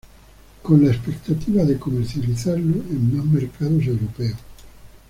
[0.63, 4.33] Con la expectativa de comercializarlo en más mercados europeos.